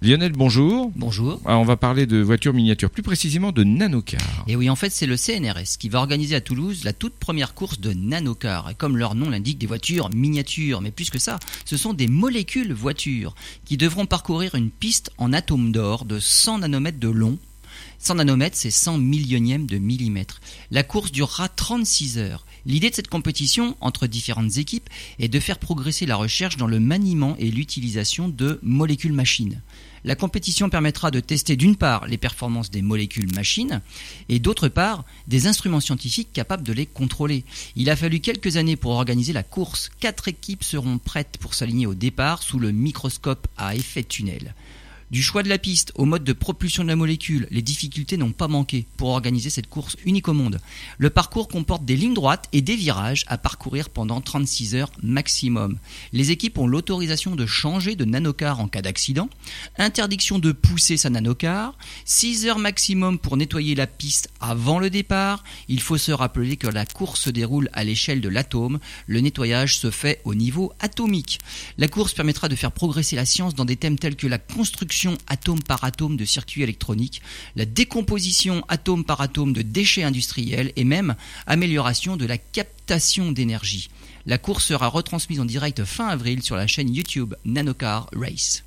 [0.00, 0.92] Lionel, bonjour.
[0.94, 1.40] Bonjour.
[1.44, 4.44] Alors, on va parler de voitures miniatures, plus précisément de nanocars.
[4.46, 7.52] Et oui, en fait, c'est le CNRS qui va organiser à Toulouse la toute première
[7.52, 8.70] course de nanocars.
[8.70, 10.82] Et comme leur nom l'indique, des voitures miniatures.
[10.82, 13.34] Mais plus que ça, ce sont des molécules voitures
[13.64, 17.36] qui devront parcourir une piste en atomes d'or de 100 nanomètres de long
[17.98, 20.40] 100 nanomètres, c'est 100 millionièmes de millimètre.
[20.70, 22.46] La course durera 36 heures.
[22.66, 24.88] L'idée de cette compétition entre différentes équipes
[25.18, 29.60] est de faire progresser la recherche dans le maniement et l'utilisation de molécules machines.
[30.04, 33.80] La compétition permettra de tester d'une part les performances des molécules machines
[34.28, 37.44] et d'autre part des instruments scientifiques capables de les contrôler.
[37.74, 39.90] Il a fallu quelques années pour organiser la course.
[39.98, 44.54] Quatre équipes seront prêtes pour s'aligner au départ sous le microscope à effet tunnel.
[45.10, 48.32] Du choix de la piste au mode de propulsion de la molécule, les difficultés n'ont
[48.32, 50.60] pas manqué pour organiser cette course unique au monde.
[50.98, 55.78] Le parcours comporte des lignes droites et des virages à parcourir pendant 36 heures maximum.
[56.12, 59.30] Les équipes ont l'autorisation de changer de nanocar en cas d'accident,
[59.78, 65.42] interdiction de pousser sa nanocar, 6 heures maximum pour nettoyer la piste avant le départ.
[65.68, 69.78] Il faut se rappeler que la course se déroule à l'échelle de l'atome, le nettoyage
[69.78, 71.38] se fait au niveau atomique.
[71.78, 74.97] La course permettra de faire progresser la science dans des thèmes tels que la construction
[75.26, 77.22] atome par atome de circuits électroniques,
[77.56, 81.14] la décomposition atome par atome de déchets industriels et même
[81.46, 83.90] amélioration de la captation d'énergie.
[84.26, 88.56] La course sera retransmise en direct fin avril sur la chaîne YouTube Nanocar Race.